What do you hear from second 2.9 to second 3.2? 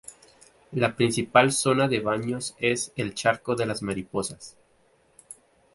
el